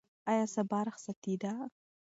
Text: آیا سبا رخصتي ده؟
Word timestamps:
آیا 0.29 0.45
سبا 0.55 0.79
رخصتي 0.87 1.33
ده؟ 1.43 1.51